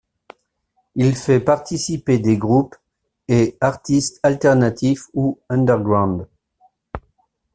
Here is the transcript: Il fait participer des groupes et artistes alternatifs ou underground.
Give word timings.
Il 0.95 1.15
fait 1.15 1.39
participer 1.39 2.17
des 2.17 2.35
groupes 2.35 2.75
et 3.27 3.55
artistes 3.61 4.19
alternatifs 4.23 5.05
ou 5.13 5.39
underground. 5.47 6.25